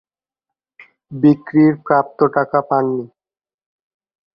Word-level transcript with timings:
বিক্রির 1.13 1.73
প্রাপ্য 1.85 2.19
টাকা 2.35 2.59
পাননি। 2.69 3.05